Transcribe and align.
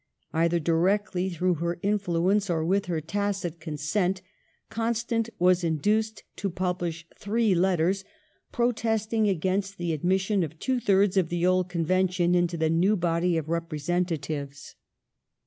Either 0.33 0.59
directly 0.59 1.29
through 1.29 1.53
her 1.53 1.77
influence 1.83 2.49
or 2.49 2.65
with 2.65 2.87
her 2.87 2.99
tacit 2.99 3.59
consent, 3.59 4.23
Constant 4.67 5.29
was 5.37 5.63
induced 5.63 6.23
to 6.35 6.49
publish 6.49 7.05
three 7.19 7.53
letters 7.53 8.03
protesting 8.51 9.29
against 9.29 9.77
the 9.77 9.93
admission 9.93 10.41
of 10.43 10.57
two 10.57 10.79
thirds 10.79 11.17
of 11.17 11.29
the 11.29 11.45
old 11.45 11.69
Convention 11.69 12.33
into 12.33 12.57
the 12.57 12.67
new 12.67 12.95
body 12.95 13.37
of 13.37 13.47
Representatives. 13.47 14.73